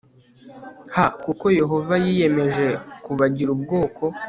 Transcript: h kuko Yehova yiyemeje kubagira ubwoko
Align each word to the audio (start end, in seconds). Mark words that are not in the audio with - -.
h 0.93 0.97
kuko 1.23 1.45
Yehova 1.59 1.93
yiyemeje 2.05 2.67
kubagira 3.03 3.49
ubwoko 3.55 4.03